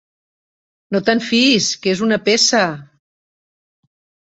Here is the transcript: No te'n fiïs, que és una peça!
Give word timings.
No 0.95 1.01
te'n 1.11 1.21
fiïs, 1.27 1.69
que 1.85 1.95
és 1.95 2.03
una 2.09 2.21
peça! 2.33 2.67